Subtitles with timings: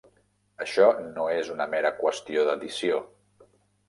[0.63, 2.99] Això no és una mera qüestió d'addició.